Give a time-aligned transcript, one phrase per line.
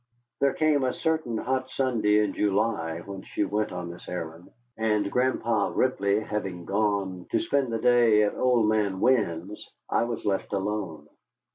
[0.39, 5.11] There came a certain hot Sunday in July when she went on this errand, and
[5.11, 10.53] Grandpa Ripley having gone to spend the day at old man Winn's, I was left
[10.53, 11.07] alone.